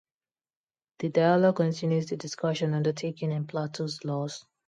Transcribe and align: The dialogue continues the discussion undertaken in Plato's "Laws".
The 0.97 1.09
dialogue 1.09 1.57
continues 1.57 2.07
the 2.07 2.17
discussion 2.17 2.73
undertaken 2.73 3.31
in 3.31 3.45
Plato's 3.45 4.03
"Laws". 4.03 4.43